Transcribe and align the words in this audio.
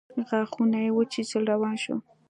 غاښونه 0.27 0.77
يې 0.85 0.89
وچيچل 0.97 1.43
روان 1.51 1.75
شو. 1.83 1.95